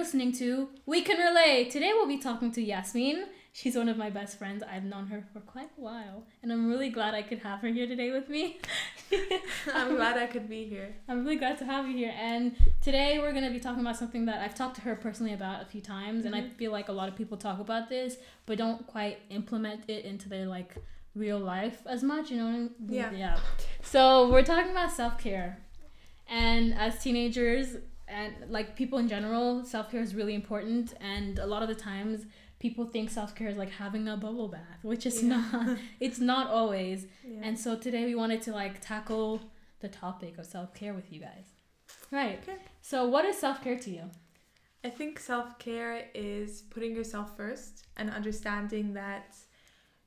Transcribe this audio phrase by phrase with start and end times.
[0.00, 1.70] listening to We Can Relate.
[1.70, 3.26] Today we'll be talking to Yasmin.
[3.52, 4.62] She's one of my best friends.
[4.62, 7.68] I've known her for quite a while, and I'm really glad I could have her
[7.68, 8.60] here today with me.
[9.74, 10.94] I'm glad I could be here.
[11.06, 12.14] I'm really glad to have you here.
[12.18, 15.34] And today we're going to be talking about something that I've talked to her personally
[15.34, 16.28] about a few times, mm-hmm.
[16.28, 16.56] and I mm-hmm.
[16.56, 20.30] feel like a lot of people talk about this, but don't quite implement it into
[20.30, 20.76] their like
[21.14, 22.70] real life as much, you know what I mean?
[22.88, 23.10] Yeah.
[23.12, 23.38] Yeah.
[23.82, 25.58] So we're talking about self care.
[26.26, 27.76] And as teenagers,
[28.10, 30.94] and like people in general, self care is really important.
[31.00, 32.26] And a lot of the times,
[32.58, 35.28] people think self care is like having a bubble bath, which is yeah.
[35.28, 35.78] not.
[36.00, 37.06] It's not always.
[37.24, 37.40] Yeah.
[37.42, 39.40] And so today we wanted to like tackle
[39.80, 41.46] the topic of self care with you guys.
[42.10, 42.38] Right.
[42.42, 42.58] Okay.
[42.82, 44.04] So what is self care to you?
[44.84, 49.36] I think self care is putting yourself first and understanding that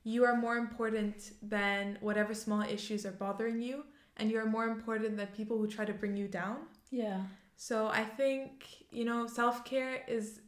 [0.02, 3.84] you are more important than whatever small issues are bothering you,
[4.18, 6.58] and you are more important than people who try to bring you down.
[6.90, 7.22] Yeah.
[7.56, 10.40] So I think, you know, self care is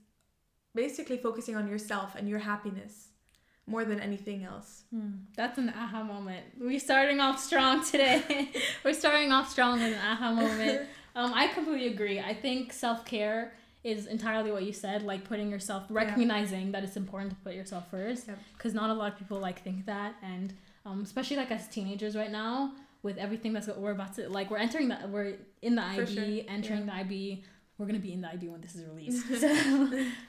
[0.74, 3.08] basically focusing on yourself and your happiness
[3.66, 4.84] more than anything else.
[4.90, 5.10] Hmm.
[5.36, 6.44] That's an aha moment.
[6.60, 8.50] We're starting off strong today.
[8.84, 10.88] We're starting off strong with an aha moment.
[11.16, 12.20] Um, I completely agree.
[12.20, 16.72] I think self care is entirely what you said, like putting yourself, recognizing yeah.
[16.72, 18.26] that it's important to put yourself first.
[18.54, 18.82] Because yep.
[18.82, 20.52] not a lot of people like think that, and
[20.84, 22.72] um, especially like as teenagers right now,
[23.06, 26.02] with everything that's what we're about to like we're entering the we're in the For
[26.02, 26.44] IB sure.
[26.56, 26.86] entering yeah.
[26.86, 27.44] the IB
[27.78, 29.24] we're gonna be in the IB when this is released.
[29.42, 29.48] So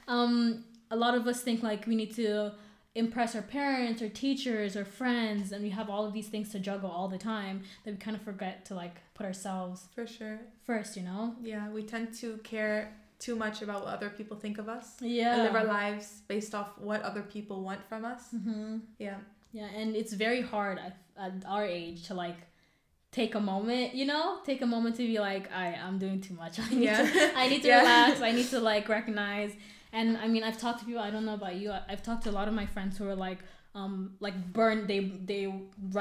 [0.07, 2.51] um a lot of us think like we need to
[2.95, 6.59] impress our parents or teachers or friends and we have all of these things to
[6.59, 10.39] juggle all the time that we kind of forget to like put ourselves for sure.
[10.65, 11.35] first you know?
[11.41, 14.87] Yeah we tend to care too much about what other people think of us.
[15.01, 15.33] Yeah.
[15.33, 18.23] and live our lives based off what other people want from us.
[18.35, 18.77] Mm-hmm.
[18.99, 19.17] yeah.
[19.51, 22.37] Yeah and it's very hard at, at our age to like
[23.17, 26.35] take a moment, you know, take a moment to be like, I I'm doing too
[26.43, 26.59] much.
[26.65, 27.01] I need yeah.
[27.01, 27.81] to I need to yeah.
[27.81, 28.21] relax.
[28.21, 29.51] I need to like recognize.
[29.91, 31.01] And I mean, I've talked to people.
[31.01, 31.73] I don't know about you.
[31.91, 33.39] I've talked to a lot of my friends who are like,
[33.73, 34.87] um, like burned.
[34.87, 34.99] They
[35.31, 35.43] they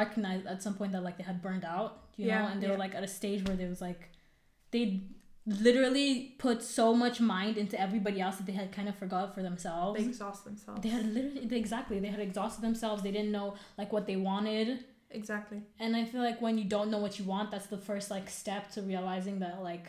[0.00, 2.42] recognized at some point that like they had burned out, you yeah.
[2.42, 4.10] know, and they were like at a stage where there was like,
[4.72, 4.84] they
[5.46, 9.42] literally put so much mind into everybody else that they had kind of forgot for
[9.42, 9.98] themselves.
[9.98, 10.82] They exhaust themselves.
[10.82, 13.02] They had literally they, exactly they had exhausted themselves.
[13.02, 14.84] They didn't know like what they wanted
[15.16, 15.62] Exactly.
[15.80, 18.28] And I feel like when you don't know what you want, that's the first like
[18.28, 19.86] step to realizing that like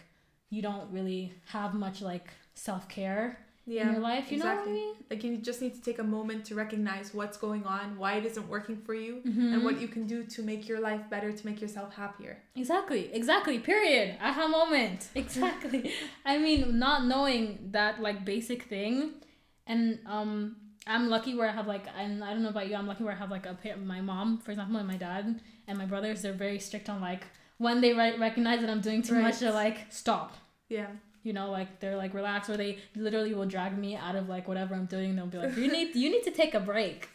[0.50, 4.32] you don't really have much like self care yeah, in your life.
[4.32, 4.72] You exactly.
[4.72, 4.96] know what I mean?
[5.10, 8.26] Like you just need to take a moment to recognize what's going on, why it
[8.26, 9.54] isn't working for you, mm-hmm.
[9.54, 12.38] and what you can do to make your life better, to make yourself happier.
[12.56, 13.14] Exactly.
[13.14, 13.60] Exactly.
[13.60, 14.16] Period.
[14.22, 15.10] Aha moment.
[15.16, 15.92] Exactly.
[16.26, 19.12] I mean, not knowing that like basic thing,
[19.66, 20.56] and um
[20.88, 22.76] I'm lucky where I have like and I don't know about you.
[22.76, 23.78] I'm lucky where I have like a pair.
[23.78, 26.22] My mom, for example, and my dad and my brothers.
[26.22, 27.24] They're very strict on like
[27.58, 29.24] when they re- recognize that I'm doing too right.
[29.24, 29.40] much.
[29.40, 30.36] They're like stop.
[30.70, 30.88] Yeah.
[31.24, 34.48] You know, like they're like relax, or they literally will drag me out of like
[34.48, 35.16] whatever I'm doing.
[35.16, 37.10] They'll be like, you need you need to take a break.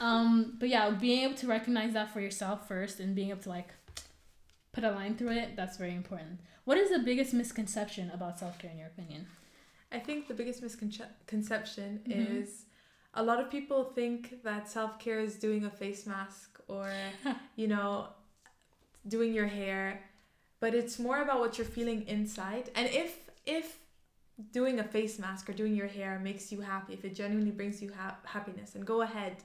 [0.00, 3.48] Um, but yeah, being able to recognize that for yourself first and being able to
[3.48, 3.70] like
[4.72, 6.40] put a line through it, that's very important.
[6.64, 9.26] What is the biggest misconception about self care in your opinion?
[9.90, 12.36] I think the biggest misconception mm-hmm.
[12.36, 12.65] is
[13.16, 16.90] a lot of people think that self care is doing a face mask or,
[17.56, 18.08] you know,
[19.08, 20.02] doing your hair,
[20.60, 22.70] but it's more about what you're feeling inside.
[22.74, 23.78] And if if
[24.52, 27.80] doing a face mask or doing your hair makes you happy, if it genuinely brings
[27.82, 29.36] you ha- happiness, and go ahead.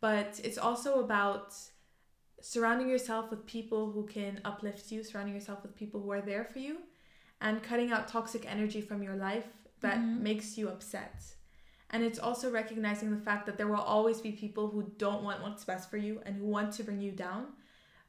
[0.00, 1.54] But it's also about
[2.40, 6.44] surrounding yourself with people who can uplift you, surrounding yourself with people who are there
[6.44, 6.78] for you,
[7.40, 9.46] and cutting out toxic energy from your life
[9.80, 10.22] that mm-hmm.
[10.22, 11.22] makes you upset.
[11.90, 15.42] And it's also recognizing the fact that there will always be people who don't want
[15.42, 17.46] what's best for you and who want to bring you down.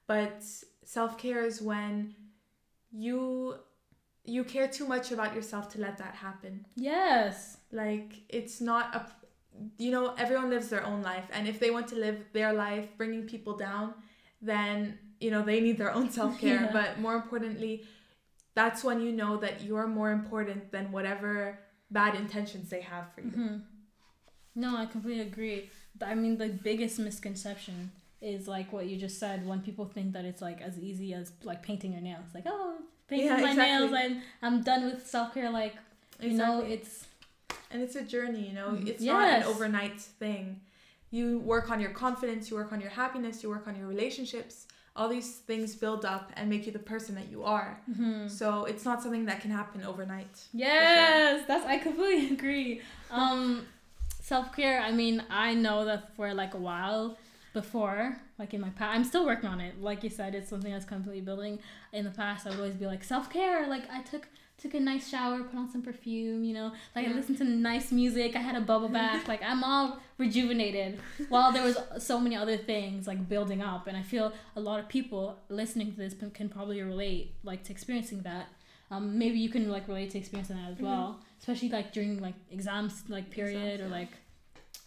[0.07, 0.43] But
[0.83, 2.16] self care is when
[2.91, 3.55] you
[4.23, 6.66] you care too much about yourself to let that happen.
[6.75, 7.57] Yes.
[7.71, 9.05] Like it's not a
[9.77, 12.85] you know everyone lives their own life and if they want to live their life
[12.97, 13.93] bringing people down
[14.41, 16.72] then you know they need their own self-care yeah.
[16.72, 17.84] but more importantly
[18.53, 21.59] that's when you know that you're more important than whatever
[21.91, 23.28] bad intentions they have for you.
[23.28, 23.57] Mm-hmm.
[24.55, 25.69] No, I completely agree.
[26.01, 27.91] I mean, the biggest misconception
[28.22, 31.31] is like what you just said when people think that it's like as easy as
[31.43, 32.25] like painting your nails.
[32.34, 33.66] Like, oh, painting yeah, my exactly.
[33.66, 35.49] nails, I'm I'm done with self care.
[35.49, 35.75] Like,
[36.19, 36.35] you exactly.
[36.37, 37.05] know, it's
[37.72, 38.47] and it's a journey.
[38.47, 38.87] You know, mm-hmm.
[38.87, 39.13] it's yes.
[39.13, 40.61] not an overnight thing.
[41.11, 44.67] You work on your confidence, you work on your happiness, you work on your relationships,
[44.97, 47.79] all these things build up and make you the person that you are.
[47.90, 48.28] Mm-hmm.
[48.28, 50.47] So it's not something that can happen overnight.
[50.53, 51.47] Yes, sure.
[51.47, 52.82] that's I completely agree.
[53.11, 53.67] Um,
[54.20, 54.82] self care.
[54.82, 57.17] I mean, I know that for like a while
[57.53, 59.82] before, like in my past, I'm still working on it.
[59.82, 61.59] Like you said, it's something that's completely building.
[61.93, 63.67] In the past, I would always be like self care.
[63.67, 64.28] Like I took
[64.61, 67.11] took a nice shower, put on some perfume, you know, like Yeah.
[67.11, 68.35] I listened to nice music.
[68.35, 69.27] I had a bubble bath.
[69.27, 70.99] like I'm all rejuvenated.
[71.29, 74.79] While there was so many other things like building up, and I feel a lot
[74.79, 78.47] of people listening to this can probably relate like to experiencing that.
[78.89, 80.81] Um, maybe you can like relate to experiencing that as Mhm.
[80.81, 84.09] well, especially like during like exams like period Exams, or like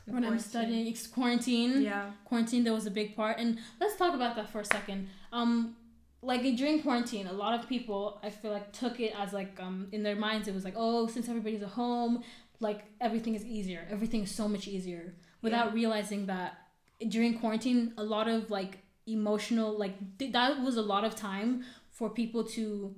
[0.07, 2.11] when I'm studying it's quarantine Yeah.
[2.25, 5.77] quarantine there was a big part and let's talk about that for a second um
[6.23, 9.89] like during quarantine a lot of people i feel like took it as like um
[9.93, 12.23] in their minds it was like oh since everybody's at home
[12.61, 13.87] like everything is easier.
[13.91, 15.15] Everything is so much easier.
[15.43, 16.59] Without realizing that
[17.09, 21.65] during quarantine a lot of like emotional like th- that was a lot of time
[21.91, 22.95] for people to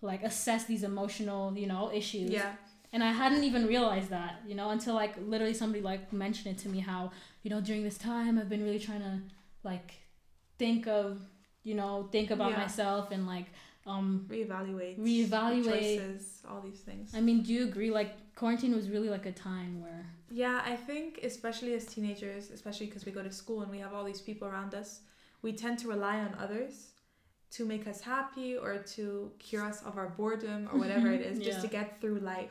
[0.00, 2.30] like assess these emotional you know issues.
[2.30, 2.52] Yeah.
[2.92, 6.62] and I hadn't even realized that, you know, until like literally somebody like mentioned it
[6.62, 7.10] to me how,
[7.42, 9.20] you know, during this time I've been really trying to
[9.64, 9.94] like
[10.58, 11.20] think of,
[11.64, 12.56] you know, think about Yeah.
[12.58, 13.46] myself and like
[13.86, 14.98] um Reevaluate.
[14.98, 15.98] Reevaluate.
[15.98, 17.12] Choices, all these things.
[17.14, 20.76] I mean, do you agree like quarantine was really like a time where Yeah, I
[20.76, 24.20] think especially as teenagers, especially because we go to school and we have all these
[24.22, 25.00] people around us,
[25.42, 26.92] we tend to rely on others
[27.50, 31.38] to make us happy or to cure us of our boredom or whatever it is,
[31.48, 32.50] just to get through life.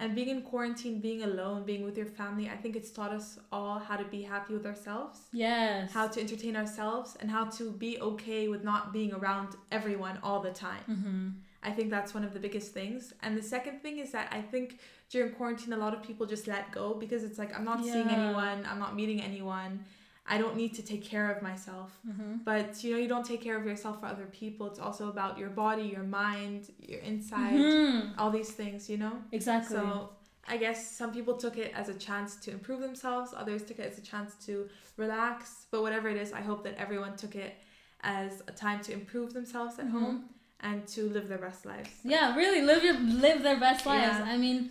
[0.00, 3.38] And being in quarantine, being alone, being with your family, I think it's taught us
[3.50, 5.90] all how to be happy with ourselves, yes.
[5.90, 10.40] how to entertain ourselves, and how to be okay with not being around everyone all
[10.40, 10.84] the time.
[10.88, 11.28] mm-hmm.
[11.60, 13.12] I think that's one of the biggest things.
[13.22, 14.78] And the second thing is that I think
[15.10, 18.08] during quarantine, a lot of people just let go because it's like, I'm not seeing
[18.08, 19.84] anyone, I'm not meeting anyone,
[20.30, 21.98] I don't need to take care of myself.
[22.06, 22.32] Mm-hmm.
[22.44, 24.66] But you know, you don't take care of yourself for other people.
[24.66, 28.14] It's also about your body, your mind, your inside, Mhm.
[28.18, 29.14] all these things, you know?
[29.32, 29.76] Exactly.
[29.76, 30.10] So
[30.46, 33.86] I guess some people took it as a chance to improve themselves, others took it
[33.92, 35.66] as a chance to relax.
[35.70, 37.54] But whatever it is, I hope that everyone took it
[38.02, 39.90] as a time to improve themselves at Mhm.
[39.98, 40.16] home
[40.60, 41.90] and to live their best lives.
[42.04, 44.18] Yeah, really live your live their best lives.
[44.18, 44.34] Yeah.
[44.34, 44.70] I mean,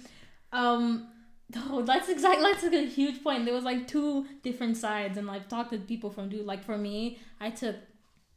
[0.51, 1.07] um,
[1.55, 3.45] oh, that's exactly that's like a huge point.
[3.45, 6.45] There was like two different sides, and I've talked to people from dude.
[6.45, 7.75] Like for me, I took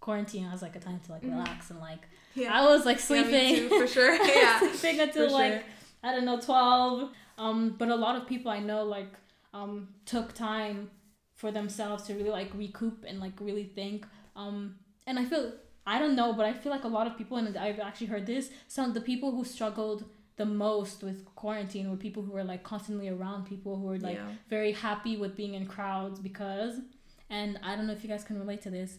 [0.01, 1.33] quarantine as like a time to like Mhm.
[1.33, 2.55] relax and like Yeah.
[2.55, 4.15] I was like Yeah, sleeping too, for sure.
[4.27, 4.59] Yeah.
[4.73, 5.63] sleeping until for like sure.
[6.03, 7.11] I don't know twelve.
[7.37, 9.13] Um, but a lot of people I know like
[9.53, 10.91] um took time
[11.35, 14.07] for themselves to really like recoup and like really think.
[14.37, 14.77] Um,
[15.07, 15.53] and I feel
[15.87, 18.27] I don't know, but I feel like a lot of people, and I've actually heard
[18.27, 18.51] this.
[18.69, 20.05] Some of the people who struggled
[20.41, 24.17] the most with quarantine were people who were like constantly around people who were like
[24.17, 24.27] yeah.
[24.49, 26.77] very happy with being in crowds because,
[27.29, 28.97] and I don't know if you guys can relate to this.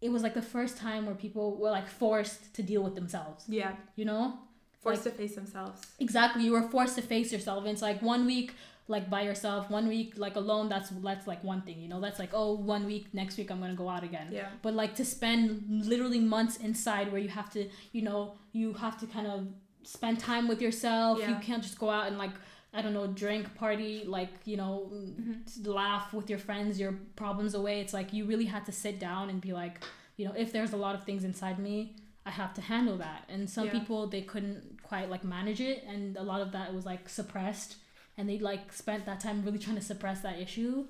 [0.00, 3.44] It was like the first time where people were like forced to deal with themselves.
[3.48, 3.72] Yeah.
[3.96, 4.38] You know,
[4.82, 5.80] Forced to face themselves.
[6.00, 6.42] Exactly.
[6.42, 7.60] You were forced to face yourself.
[7.64, 8.54] And it's like one week
[8.88, 12.00] like by yourself, one week like alone, that's that's like one thing, you know?
[12.00, 14.28] That's like, oh, one week, next week I'm gonna go out again.
[14.32, 14.48] Yeah.
[14.60, 18.98] But like to spend literally months inside where you have to, you know, you have
[19.00, 19.46] to kind of
[19.84, 21.18] spend time with yourself.
[21.26, 22.32] You can't just go out and like
[22.74, 25.66] I don't know, drink, party, like, you know, Mhm.
[25.66, 27.82] laugh with your friends, your problems away.
[27.82, 29.84] It's like you really had to sit down and be like,
[30.16, 33.24] you know, if there's a lot of things inside me, I have to handle that.
[33.28, 33.72] And some Yeah.
[33.78, 37.76] people they couldn't quite like manage it and a lot of that was like suppressed
[38.16, 40.86] and they like spent that time really trying to suppress that issue.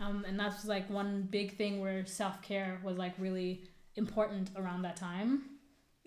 [0.00, 3.62] Um, and that's like one big thing where self care was like really
[3.96, 5.44] important around that time.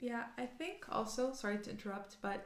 [0.06, 2.46] Yeah, I think also, sorry to interrupt, but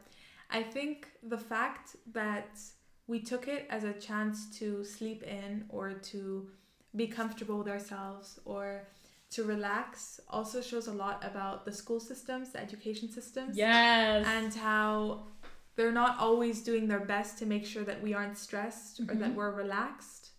[0.49, 2.57] I think the fact that
[3.05, 6.47] we took it as a chance to sleep in or to
[6.95, 8.87] be comfortable with ourselves or
[9.31, 14.25] to relax also shows a lot about the school systems, the education systems, Yes.
[14.25, 15.27] and how
[15.75, 19.31] they're not always doing their best to make sure that we aren't stressed or that
[19.31, 19.35] Mhm.
[19.35, 20.31] we're relaxed.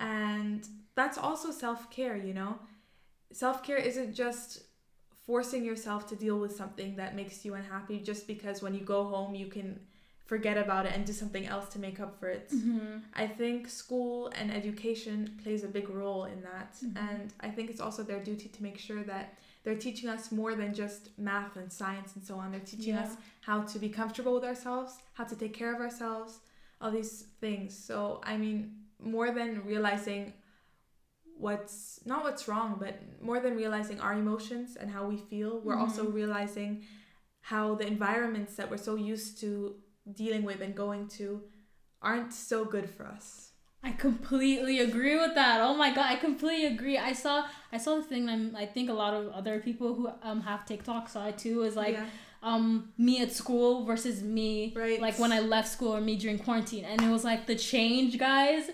[0.00, 0.66] And
[0.96, 2.58] that's also self care, you know?
[3.32, 4.62] Self care isn't just
[5.30, 9.00] forcing yourself to deal with something that makes you unhappy just because when you go
[9.14, 9.68] home you can
[10.32, 12.46] forget about it and do something else to make up for it.
[12.50, 12.98] mm-hmm.
[13.24, 16.70] I think school and education plays a big role in that.
[16.84, 16.96] Mhm.
[17.08, 19.26] And I think it's also their duty to make sure that
[19.62, 22.46] they're teaching us more than just math and science and so on.
[22.52, 23.04] They're teaching Yeah.
[23.06, 23.12] us
[23.48, 26.30] how to be comfortable with ourselves, how to take care of ourselves,
[26.80, 27.68] all these things.
[27.88, 27.96] So,
[28.32, 28.58] I mean,
[29.16, 30.22] more than realizing
[31.40, 35.76] what's not what's wrong, but more than realizing our emotions and how we feel, we're
[35.84, 36.14] also Mhm.
[36.14, 36.84] realizing
[37.40, 39.76] how the environments that we're so used to
[40.22, 41.42] dealing with and going to
[42.02, 43.52] aren't so good for us.
[43.82, 45.60] I completely agree with that.
[45.62, 46.98] Oh my god, I completely agree.
[46.98, 50.10] I saw I saw the thing and I think a lot of other people who
[50.22, 52.06] um have TikTok saw it too is like yeah.
[52.42, 55.00] um me at school versus me Right.
[55.00, 58.18] like when I left school or me during quarantine and it was like the change
[58.18, 58.70] guys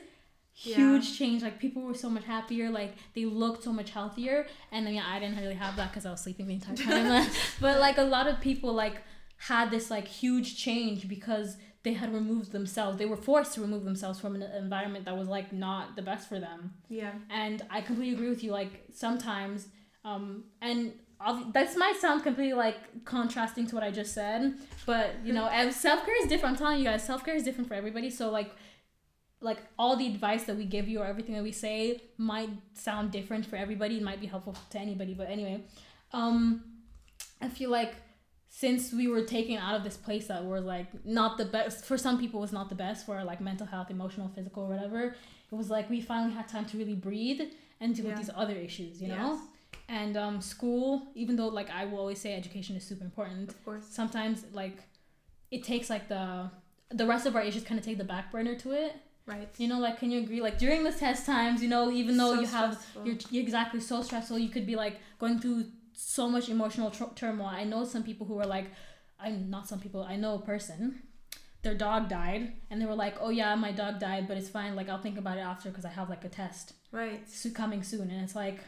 [0.63, 0.77] Yeah.
[0.77, 4.89] huge change like people were so much happier like they looked so much healthier and
[4.89, 7.79] I mean I didn't really have that because I was sleeping the entire time but
[7.79, 9.03] like a lot of people like
[9.37, 12.99] had this like huge change because they had removed themselves.
[12.99, 16.29] They were forced to remove themselves from an environment that was like not the best
[16.29, 16.75] for them.
[16.89, 17.13] Yeah.
[17.31, 18.51] And I completely agree with you.
[18.51, 19.69] Like sometimes,
[20.05, 20.95] um, and
[21.55, 26.05] this might sound completely like contrasting to what I just said, but you know, self
[26.05, 26.55] care is different.
[26.55, 28.11] I'm telling you guys, self care is different for everybody.
[28.11, 28.51] So like,
[29.41, 33.11] like all the advice that we give you or everything that we say might sound
[33.13, 33.97] different for everybody.
[33.99, 35.63] It might be helpful to anybody, but anyway,
[36.13, 36.63] um,
[37.43, 37.95] I feel like
[38.49, 41.99] since we were taken out of this place that were like not the best for
[41.99, 45.15] some people was not the best for like mental health emotional physical whatever
[45.53, 47.41] it was like we finally had time to really breathe
[47.81, 48.13] and deal Yeah.
[48.13, 49.41] with these other issues you know Yes.
[49.89, 53.63] and um, school even though like i will always say education is super important Of
[53.65, 53.85] course.
[53.91, 54.79] sometimes like
[55.51, 56.51] it takes like the
[56.91, 58.95] the rest of our issues kind of take the back burner to it
[59.27, 59.49] Right.
[59.59, 62.35] you know like can you agree like during the test times you know even though
[62.35, 63.07] So you have stressful.
[63.07, 65.65] you're you're exactly so stressful you could be like going through
[65.95, 68.67] so much emotional tr- turmoil i know some people who are like
[69.19, 71.03] i'm not some people i know a person
[71.63, 74.77] their dog died and they were like oh yeah my dog died but it's fine
[74.77, 77.29] like i'll think about it after because i have like a test Right.
[77.29, 78.61] so- coming soon and it's like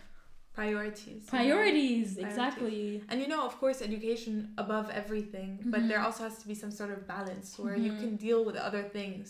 [0.62, 1.06] Priorities.
[1.06, 1.28] you know.
[1.38, 2.18] priorities Priorities.
[2.26, 4.34] exactly And you know, of course, education
[4.64, 5.88] above everything, but Mhm.
[5.90, 8.00] there also has to be some sort of balance where you Mhm.
[8.02, 9.26] can deal with other things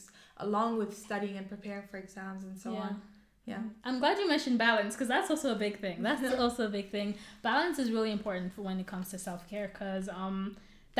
[0.47, 2.87] along with studying and preparing for exams and so yeah.
[2.87, 2.93] on.
[3.53, 3.63] Yeah.
[3.87, 5.97] I'm glad you mentioned balance because that's also a big thing.
[6.09, 7.09] That's also a big thing.
[7.51, 10.39] Balance is really important for when it comes to self care because um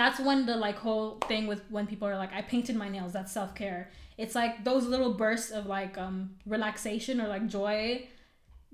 [0.01, 3.13] that's when the like whole thing with when people are like I painted my nails.
[3.17, 3.83] That's self care.
[4.23, 6.17] It's like those little bursts of like um
[6.55, 7.81] relaxation or like joy.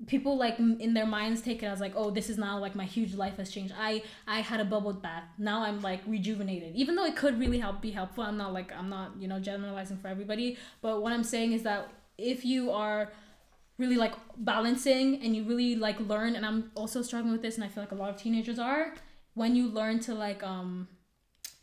[0.07, 2.83] People like in their minds take it as like oh this is now like my
[2.83, 3.73] huge life has changed.
[3.77, 5.23] I I had a bubble bath.
[5.37, 6.75] Now I'm like rejuvenated.
[6.75, 8.23] Even though it could really help be helpful.
[8.23, 10.57] I'm not like I'm not you know generalizing for everybody.
[10.81, 13.11] But what I'm saying is that if you are
[13.77, 17.63] really like balancing and you really like learn and i'm also struggling with this and
[17.63, 18.93] i feel like a lot of teenagers are
[19.33, 20.87] when you learn to like um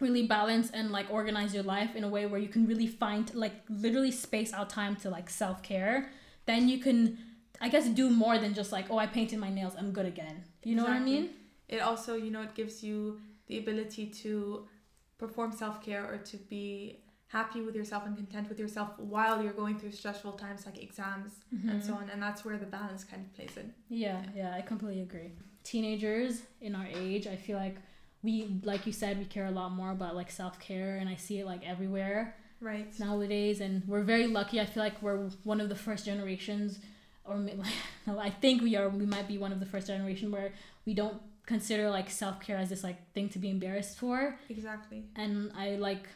[0.00, 3.34] really balance and like organize your life in a way where you can really find
[3.34, 6.10] like literally space out time to like self-care
[6.44, 7.16] then you can
[7.64, 10.36] i guess do more than just like oh i painted my nails i'm good again
[10.64, 11.12] you know Exactly.
[11.12, 11.30] what i mean
[11.76, 12.96] It also, you know, it gives you
[13.48, 14.32] the ability to
[15.22, 16.98] perform self care or to be
[17.38, 21.32] happy with yourself and content with yourself while you're going through stressful times like exams
[21.70, 22.02] and so mm-hmm.
[22.02, 22.10] on.
[22.12, 23.72] And that's where the balance kind of plays in.
[24.04, 25.30] Yeah, yeah, I completely agree.
[25.72, 27.76] Teenagers in our age, I feel like
[28.22, 28.32] we,
[28.72, 31.36] like you said, we care a lot more about like self care, and I see
[31.40, 32.92] it like everywhere Right.
[33.06, 33.56] nowadays.
[33.64, 34.60] And we're very lucky.
[34.60, 36.80] I feel like we're one of the first generations,
[37.24, 37.36] or
[38.06, 38.88] no, I think we are.
[38.88, 40.52] We might be one of the first generation where
[40.86, 44.38] we don't consider like self care as this like thing to be embarrassed for.
[44.48, 45.04] Exactly.
[45.16, 46.08] And I like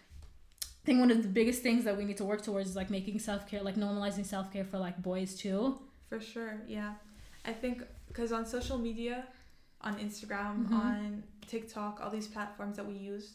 [0.84, 3.18] think one of the biggest things that we need to work towards is like making
[3.18, 5.78] self care, like normalizing self care for like boys too.
[6.08, 6.94] For sure, yeah.
[7.44, 9.26] I think because on social media,
[9.82, 10.72] on Instagram, Mhm.
[10.72, 13.34] on TikTok, all these platforms that we use,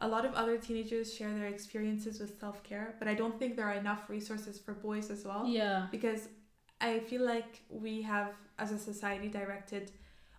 [0.00, 3.56] a lot of other teenagers share their experiences with self care, but I don't think
[3.56, 5.46] there are enough resources for boys as well.
[5.46, 5.86] Yeah.
[5.90, 6.28] Because
[6.80, 9.92] I feel like we have, as a society, directed,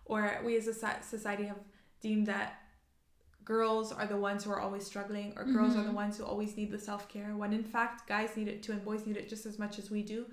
[0.04, 1.58] or we as a society have
[2.00, 2.60] deemed that
[3.44, 5.88] girls are the ones who are always struggling, or girls are mm-hmm.
[5.88, 8.72] the ones who always need the self care, when in fact, guys need it too,
[8.72, 10.26] and boys need it just as much as we do.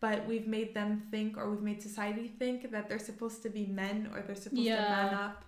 [0.00, 3.66] But we've made them think, or we've made society think, that they're supposed to be
[3.66, 5.44] men or they're supposed to man up.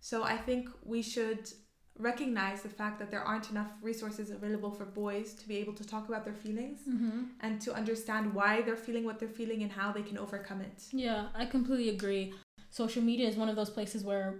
[0.00, 1.50] So I think we should
[1.98, 5.84] recognize the fact that there aren't enough resources available for boys to be able to
[5.84, 7.20] talk about their feelings Mm-hmm.
[7.40, 10.84] and to understand why they're feeling what they're feeling and how they can overcome it.
[10.92, 12.34] Yeah, I completely agree.
[12.70, 14.34] Social media is one of those places where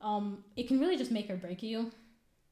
[0.00, 1.90] um, it can really just make or break you.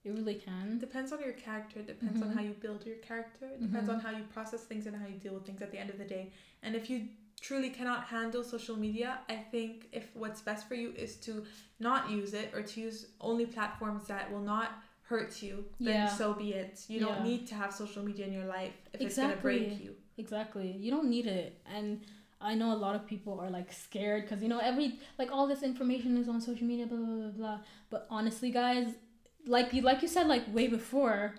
[0.04, 0.78] It really can.
[0.78, 2.34] depends on your character, it depends on Mhm.
[2.34, 3.94] how you build your character, it depends Mhm.
[3.94, 5.98] on how you process things and how you deal with things at the end of
[5.98, 6.32] the day.
[6.62, 7.08] And if you
[7.40, 11.44] truly cannot handle social media, I think if what's best for you is to
[11.80, 14.70] not use it or to use only platforms that will not
[15.02, 16.06] hurt you, then Yeah.
[16.08, 16.84] so be it.
[16.88, 17.06] You Yeah.
[17.06, 19.96] don't need to have social media in your life if it's going to break you.
[20.18, 20.70] Exactly.
[20.72, 21.60] You don't need it.
[21.64, 22.00] And
[22.40, 25.46] I know a lot of people are like scared because, you know, every, like all
[25.46, 27.58] this information is on social media, blah, blah, blah, blah.
[27.88, 28.88] But honestly, guys,
[29.46, 31.34] like you, like you said, like way before,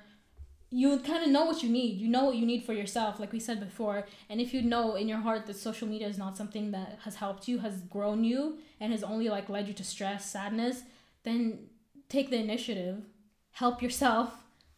[0.71, 1.99] you kind of know what you need.
[1.99, 4.05] You know what you need for yourself, like we said before.
[4.29, 7.15] And if you know in your heart that social media is not something that has
[7.15, 10.83] helped you, has grown you, and has only like led you to stress, sadness,
[11.23, 11.69] then
[12.07, 13.03] take the initiative,
[13.51, 14.31] help yourself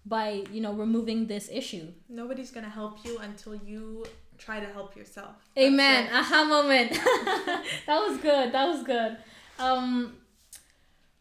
[0.05, 1.87] by you know removing this issue.
[2.07, 4.05] Nobody's going to help you until you
[4.37, 5.35] try to help yourself.
[5.57, 6.09] Amen.
[6.11, 6.91] Aha moment.
[7.85, 8.53] that was good.
[8.53, 9.17] That was good.
[9.59, 10.17] Um,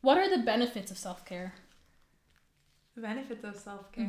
[0.00, 1.54] what are the benefits of self care?
[2.96, 4.04] Benefits of self care.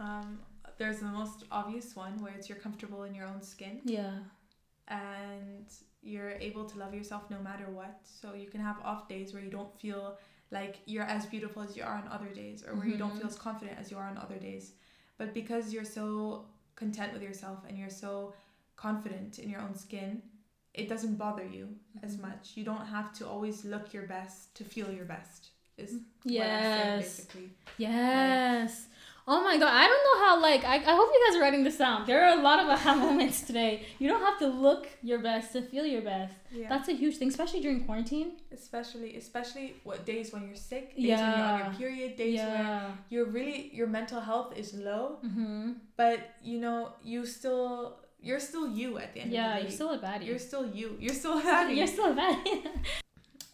[0.00, 0.40] Um,
[0.78, 4.18] there's the most obvious one where it's you're comfortable in your own skin Yeah.
[4.88, 5.66] and
[6.02, 8.00] you're able to love yourself no matter what.
[8.04, 10.18] So you can have off days where you don't feel
[10.50, 13.26] like you're as beautiful as you are on other days or where you don't feel
[13.26, 14.74] as confident as you are on other days
[15.18, 16.44] but because you're so
[16.76, 18.32] content with yourself and you're so
[18.76, 20.22] confident in your own skin
[20.72, 22.20] it doesn't bother you as Mhm.
[22.28, 26.00] much you don't have to always look your best to feel your best is what
[26.00, 27.02] I'm saying Yes.
[27.04, 28.86] basically Yes.
[29.28, 31.64] Oh my god, I don't know how like I, I hope you guys are writing
[31.64, 32.06] this down.
[32.06, 33.84] There are a lot of aha moments today.
[33.98, 36.32] You don't have to look your best to feel your best.
[36.52, 38.28] yeah That's a huge thing, especially during quarantine.
[38.52, 42.62] especially especially what days when you're sick days when you're on your period days where
[42.70, 42.90] yeah.
[43.10, 45.72] you're really your mental health is low Mm-hmm.
[45.96, 46.18] but
[46.50, 49.58] you know you still you're still you at the end Yeah, of the day.
[49.58, 50.26] Yeah, you're still a baddie.
[50.28, 52.62] you're still you you're still happy You're still a baddie.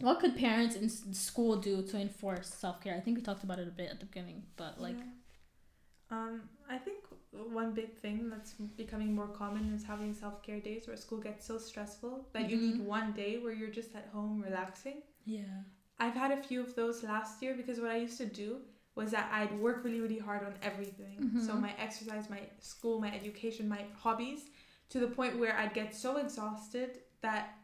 [0.02, 2.94] what could parents in school do to enforce self care?
[2.96, 5.04] I think we talked about it a bit at the beginning, but like, Yeah.
[6.10, 6.98] um i think
[7.32, 11.58] one big thing that's becoming more common is having self-care days where school gets so
[11.58, 12.86] stressful that you need Mhm.
[12.86, 15.62] one day where you're just at home relaxing yeah,
[15.98, 18.62] i've had a few of those last year because what i used to do
[18.94, 21.60] was that i'd work really really hard on everything so Mhm.
[21.66, 24.50] my exercise my school my education my hobbies
[24.90, 27.54] to the point where i'd get so exhausted that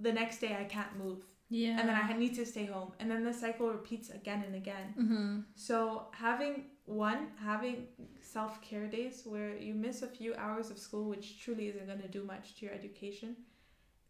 [0.00, 3.10] the next day i can't move yeah, and then i need to stay home and
[3.10, 5.40] then the cycle repeats again and again Mm-hmm.
[5.54, 7.86] so having one, having
[8.20, 12.02] self care days where you miss a few hours of school, which truly isn't going
[12.02, 13.36] to do much to your education,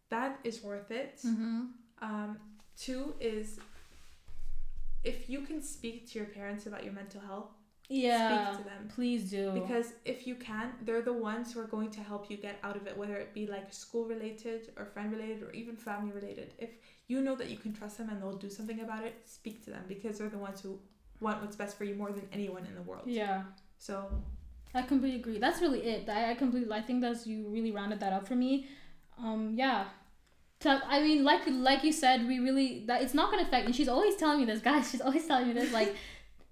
[0.09, 1.21] that is worth it.
[1.25, 1.61] Mm-hmm.
[2.01, 2.37] Um,
[2.77, 3.59] two is
[5.05, 7.51] if you can speak to your parents about your mental health,
[7.87, 8.51] Yeah.
[8.51, 8.89] speak to them.
[8.93, 9.51] Please do.
[9.53, 12.75] Because if you can, they're the ones who are going to help you get out
[12.75, 16.53] of it, whether it be like school related or friend related or even family related.
[16.57, 16.71] If
[17.07, 19.69] you know that you can trust them and they'll do something about it, speak to
[19.69, 20.79] them because they're the ones who
[21.19, 23.03] want what's best for you more than anyone in the world.
[23.05, 23.43] yeah.
[23.77, 24.09] So
[24.73, 25.37] I completely agree.
[25.39, 26.09] That's really it.
[26.09, 26.71] I, I completely.
[26.73, 28.67] I think that's you really rounded that up for me.
[29.17, 29.85] Um, yeah.
[30.61, 33.65] So, I mean, like like you said, we really that it's not gonna affect.
[33.65, 34.91] And she's always telling me this, guys.
[34.91, 35.95] She's always telling me this, like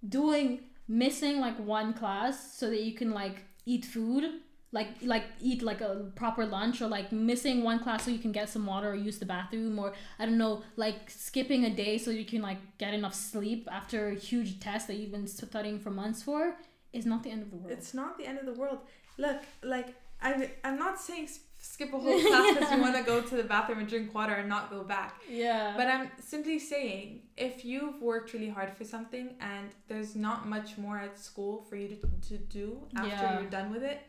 [0.08, 4.26] doing missing like one class so that you can like eat food,
[4.74, 8.32] like like eat like a proper lunch, or like missing one class so you can
[8.40, 11.98] get some water or use the bathroom, or I don't know, like skipping a day
[11.98, 15.80] so you can like get enough sleep after a huge test that you've been studying
[15.80, 16.56] for months for
[16.92, 17.72] is not the end of the world.
[17.78, 18.80] it's not the end of the world.
[19.18, 19.90] Look, like
[20.22, 21.30] I I'm not saying
[21.62, 24.34] skip a whole class because you want to go to the bathroom and drink water
[24.34, 25.22] and not go back.
[25.30, 25.74] yeah.
[25.78, 30.78] But I'm simply saying if you've worked really hard for something and there's not much
[30.78, 31.96] more at school for you to,
[32.30, 32.66] to do
[32.98, 33.40] after Yeah.
[33.40, 34.00] you're done with it,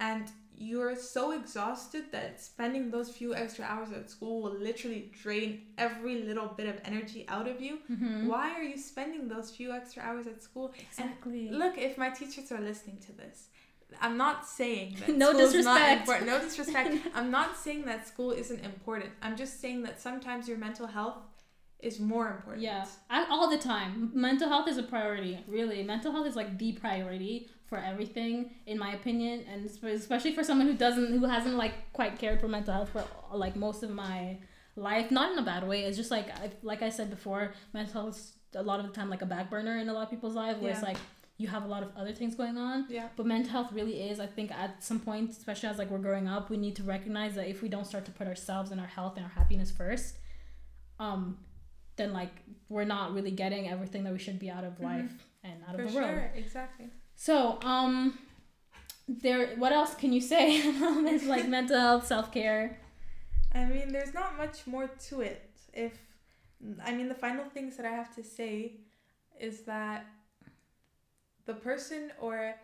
[0.00, 0.24] and
[0.62, 6.22] you're so exhausted that spending those few extra hours at school will literally drain every
[6.22, 7.78] little bit of energy out of you.
[7.90, 8.26] Mhm.
[8.26, 10.74] Why are you spending those few extra hours at school?
[10.78, 11.48] Exactly.
[11.50, 13.48] Look, if my teachers are listening to this,
[14.02, 16.00] I'm not saying that No not disrespect.
[16.00, 16.26] important.
[16.26, 16.90] No disrespect.
[17.14, 19.10] I'm not saying that school isn't important.
[19.22, 21.18] I'm just saying that sometimes your mental health
[21.78, 22.62] is more important.
[22.62, 24.10] Yeah, I, all the time.
[24.12, 25.42] Mental health is a priority.
[25.48, 30.44] Really, mental health is like the priority for everything, in my opinion, and especially for
[30.44, 33.90] someone who doesn't, who hasn't like quite cared for mental health for like most of
[33.90, 34.36] my
[34.76, 35.10] life.
[35.10, 35.84] Not in a bad way.
[35.84, 38.92] It's just like I, like I said before, mental health is a lot of the
[38.92, 40.96] time like a back burner in a lot of people's lives, where it's like
[41.38, 42.86] you have a lot of other things going on.
[42.90, 43.08] Yeah.
[43.16, 46.28] But mental health really is, I think, at some point, especially as like we're growing
[46.28, 48.86] up, we need to recognize that if we don't start to put ourselves and our
[48.88, 50.16] health and our happiness first,
[50.98, 51.38] um,
[51.96, 52.32] then like
[52.68, 54.82] we're not really getting everything that we should be out of Mhm.
[54.84, 56.02] life and out For of the sure.
[56.02, 56.30] world.
[56.34, 56.86] Exactly.
[57.20, 58.18] So, um,
[59.06, 59.48] there.
[59.56, 60.62] What else can you say?
[60.82, 62.78] um, it's like mental health, self care.
[63.52, 65.50] I mean, there's not much more to it.
[65.74, 65.92] If
[66.82, 68.76] I mean, the final things that I have to say
[69.38, 70.06] is that
[71.44, 72.54] the person or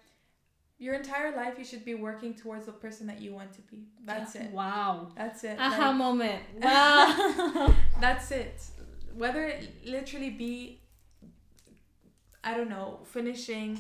[0.78, 3.88] your entire life you should be working towards the person that you want to be.
[4.06, 4.52] That's it.
[4.52, 5.08] Wow.
[5.14, 5.58] That's it.
[5.58, 6.42] Aha Like, moment.
[6.62, 7.74] Wow.
[8.00, 8.62] that's it.
[9.14, 10.80] Whether it literally be,
[12.42, 13.78] I don't know, finishing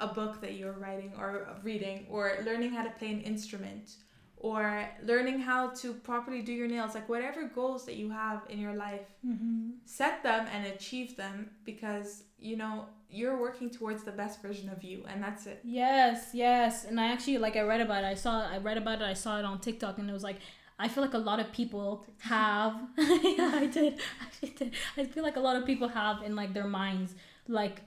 [0.00, 3.96] a book that you're writing or reading, or learning how to play an instrument,
[4.36, 8.58] or learning how to properly do your nails, like whatever goals that you have in
[8.58, 9.70] your life, mm-hmm.
[9.84, 14.82] set them and achieve them because you know you're working towards the best version of
[14.82, 15.60] you, and that's it.
[15.64, 16.84] Yes, yes.
[16.84, 18.06] And I actually like I read about it.
[18.06, 19.04] I saw I read about it.
[19.04, 20.38] I saw it on TikTok and it was like
[20.78, 23.98] I feel like a lot of people have yeah, I did.
[24.42, 24.74] I did.
[24.96, 27.14] I feel like a lot of people have in like their minds
[27.48, 27.82] like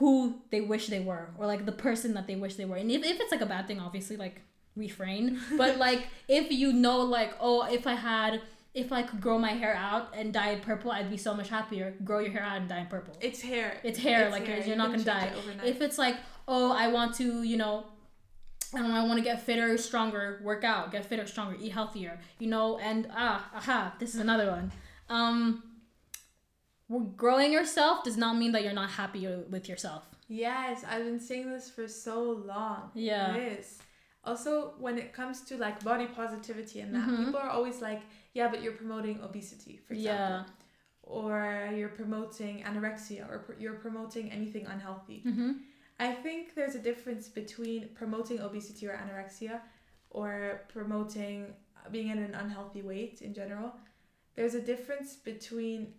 [0.00, 2.76] who they wish they were or like the person that they wish they were.
[2.76, 4.40] And if, if it's like a bad thing, obviously like
[4.74, 5.38] refrain.
[5.56, 8.40] But like if you know like, oh, if I had
[8.72, 11.48] if I could grow my hair out and dye it purple, I'd be so much
[11.48, 11.94] happier.
[12.04, 13.14] Grow your hair out and dye it purple.
[13.20, 13.78] It's hair.
[13.82, 14.58] It's hair, It's like hair.
[14.58, 15.26] you're You not gonna die.
[15.64, 15.68] it.
[15.72, 16.16] If it's like,
[16.48, 17.84] oh, I want to, you know,
[18.74, 21.70] I don't know, I want to get fitter, stronger, work out, get fitter, stronger, eat
[21.72, 24.70] healthier, you know, and ah, aha, this is another one.
[25.08, 25.64] Um,
[26.98, 30.08] growing yourself does not mean that you're not happy with yourself.
[30.28, 32.90] Yes, I've been saying this for so long.
[32.94, 33.34] Yeah.
[33.36, 33.78] It is.
[34.24, 37.24] Also, when it comes to like body positivity and that, Mhm.
[37.24, 38.02] people are always like,
[38.34, 40.26] yeah, but you're promoting obesity, for example.
[40.26, 40.44] Yeah.
[41.02, 45.22] Or you're promoting anorexia or pr- you're promoting anything unhealthy.
[45.26, 45.52] Mm-hmm.
[45.98, 49.60] I think there's a difference between promoting obesity or anorexia
[50.10, 51.54] or promoting
[51.90, 53.74] being at an unhealthy weight in general.
[54.36, 55.94] There's a difference between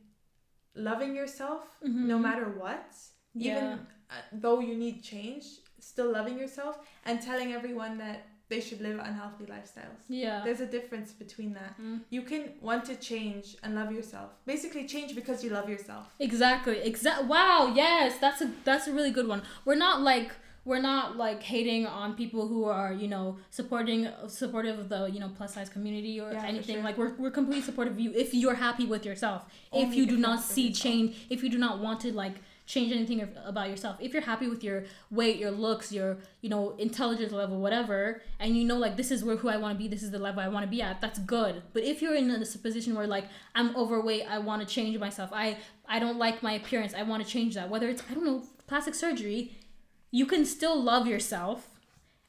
[0.76, 2.22] loving yourself no Mhm.
[2.22, 2.96] matter what,
[3.34, 3.52] Yeah.
[3.58, 5.46] even uh, though you need change,
[5.80, 10.02] still loving yourself and telling everyone that they should live unhealthy lifestyles.
[10.10, 10.44] Yeah.
[10.44, 11.78] There's a difference between that.
[11.80, 12.02] Mm.
[12.10, 14.32] You can want to change and love yourself.
[14.46, 16.14] Basically, change because you love yourself.
[16.20, 16.78] Exactly.
[16.80, 17.24] Exact.
[17.26, 17.72] Wow.
[17.74, 19.42] Yes, that's a that's a really good one.
[19.64, 20.32] We're not like
[20.64, 25.20] we're not like hating on people who are you know supporting supportive of the you
[25.20, 26.76] know plus size community or Yeah, anything.
[26.76, 26.84] sure.
[26.84, 29.44] Like we're we're completely supportive of you if you're happy with yourself.
[29.74, 30.84] if Only you if do you're not see yourself.
[30.84, 32.36] change, if you do not want to like
[32.68, 33.98] change anything about yourself.
[34.00, 38.56] If you're happy with your weight, your looks, your you know intelligence level, whatever, and
[38.56, 40.42] you know like this is where who I want to be, this is the level
[40.42, 41.02] I want to be at.
[41.02, 41.64] That's good.
[41.74, 45.32] But if you're in this position where like I'm overweight, I want to change myself.
[45.34, 45.58] I
[45.90, 46.94] I don't like my appearance.
[46.94, 47.68] I want to change that.
[47.70, 49.58] Whether it's I don't know plastic surgery,
[50.12, 51.70] you can still love yourself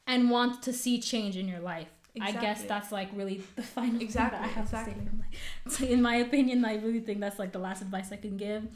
[0.06, 1.88] and want to see change in your life.
[2.20, 4.94] I guess that's like really the final thing Exactly, I have exactly.
[4.94, 5.06] to say.
[5.18, 8.36] Like, so in my opinion, I really think that's like the last advice I can
[8.36, 8.66] give.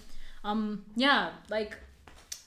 [0.42, 1.77] Um, yeah, like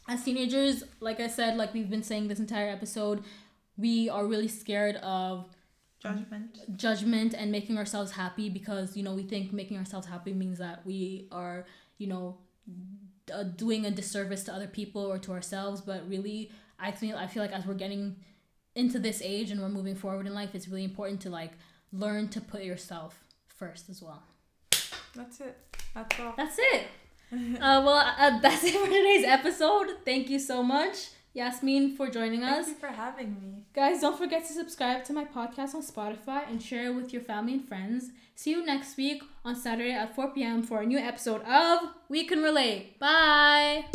[0.08, 3.24] as teenagers, like I said, like we've been saying this entire episode,
[3.78, 5.45] we are really scared of
[6.02, 6.78] Judgment.
[6.78, 10.86] judgment and making ourselves happy because you know we think making ourselves happy means that
[10.86, 11.65] we are
[11.98, 12.38] you know
[13.32, 17.28] uh, doing a disservice to other people or to ourselves but really i feel i
[17.28, 18.15] feel like as we're getting
[18.76, 21.52] into this age and we're moving forward in life it's really important to like
[21.92, 24.24] learn to put yourself first as well
[25.15, 25.58] That's it.
[25.96, 26.34] That's all.
[26.38, 26.84] that's it
[27.34, 32.44] uh, well uh, that's it for today's episode thank you so much yasmin for joining
[32.44, 33.63] us Thank you for having me.
[33.74, 37.22] Guys, don't forget to subscribe to my podcast on Spotify and share it with your
[37.22, 38.10] family and friends.
[38.36, 40.63] See you next week on Saturday at 4 p.m.
[40.63, 43.00] for a new episode of We Can Relate.
[43.00, 43.86] Bye!